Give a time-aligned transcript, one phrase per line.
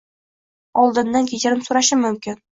[0.85, 2.43] Oldindan kechirim so'rashim mumkin